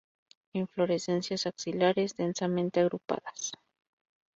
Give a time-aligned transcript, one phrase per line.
[0.53, 3.51] Inflorescencias axilares y densamente agrupadas.